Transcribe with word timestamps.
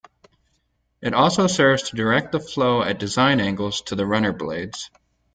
It 1.03 1.13
also 1.13 1.45
serves 1.45 1.83
to 1.91 1.95
direct 1.95 2.31
the 2.31 2.39
flow 2.39 2.81
at 2.81 2.97
design 2.97 3.39
angles 3.39 3.83
to 3.83 3.95
the 3.95 4.07
runner 4.07 4.33
blades. 4.33 4.89